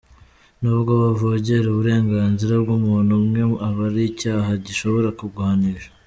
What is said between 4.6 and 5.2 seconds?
gishobora